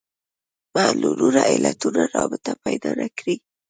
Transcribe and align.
معلولونو 0.75 1.39
علتونو 1.51 2.01
رابطه 2.15 2.51
پیدا 2.65 2.91
نه 2.99 3.07
کړي 3.17 3.35